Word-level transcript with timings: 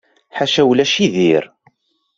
Ḥaca 0.37 0.63
ulac 0.69 0.93
i 1.05 1.07
dir. 1.15 1.43